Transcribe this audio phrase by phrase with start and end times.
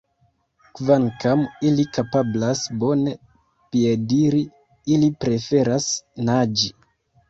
[0.77, 1.43] Kvankam
[1.73, 3.15] ili kapablas bone
[3.77, 4.45] piediri,
[4.99, 5.97] ili preferas
[6.29, 6.79] naĝi.